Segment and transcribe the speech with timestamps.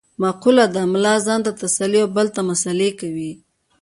[0.21, 3.31] مقوله ده: ملا ځان ته تسلې او بل ته مسعلې کوي.